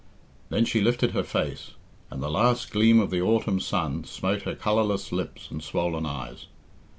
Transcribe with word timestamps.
Then 0.49 0.65
she 0.65 0.81
lifted 0.81 1.11
her 1.11 1.21
face, 1.21 1.73
and 2.09 2.23
the 2.23 2.31
last 2.31 2.71
gleam 2.71 2.99
of 2.99 3.11
the 3.11 3.21
autumn 3.21 3.59
sun 3.59 4.03
smote 4.03 4.41
her 4.45 4.55
colourless 4.55 5.11
lips 5.11 5.49
and 5.51 5.61
swollen 5.61 6.07
eyes. 6.07 6.47